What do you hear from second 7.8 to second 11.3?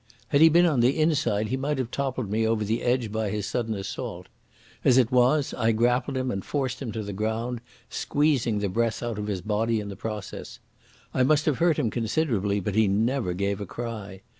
squeezing the breath out of his body in the process. I